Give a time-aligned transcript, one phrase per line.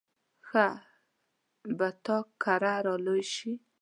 [0.47, 0.67] ښه
[1.77, 3.51] به تا کره را لوی شي.